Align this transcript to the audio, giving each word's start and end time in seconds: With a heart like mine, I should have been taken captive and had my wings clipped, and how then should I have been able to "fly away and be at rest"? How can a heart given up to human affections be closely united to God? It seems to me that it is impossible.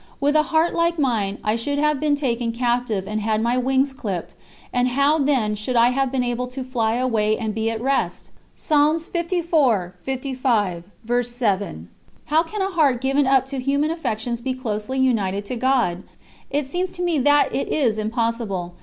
With 0.19 0.35
a 0.35 0.41
heart 0.41 0.73
like 0.73 0.97
mine, 0.97 1.37
I 1.43 1.55
should 1.55 1.77
have 1.77 1.99
been 1.99 2.15
taken 2.15 2.51
captive 2.51 3.07
and 3.07 3.21
had 3.21 3.39
my 3.39 3.55
wings 3.55 3.93
clipped, 3.93 4.33
and 4.73 4.87
how 4.87 5.19
then 5.19 5.53
should 5.53 5.75
I 5.75 5.89
have 5.89 6.11
been 6.11 6.23
able 6.23 6.47
to 6.47 6.63
"fly 6.63 6.95
away 6.95 7.37
and 7.37 7.53
be 7.53 7.69
at 7.69 7.79
rest"? 7.79 8.31
How 8.67 8.97
can 9.03 9.29
a 9.43 9.93
heart 12.71 12.99
given 13.01 13.27
up 13.27 13.45
to 13.45 13.59
human 13.59 13.91
affections 13.91 14.41
be 14.41 14.55
closely 14.55 14.97
united 14.97 15.45
to 15.45 15.55
God? 15.55 16.01
It 16.49 16.65
seems 16.65 16.89
to 16.93 17.03
me 17.03 17.19
that 17.19 17.53
it 17.53 17.67
is 17.69 17.99
impossible. 17.99 18.73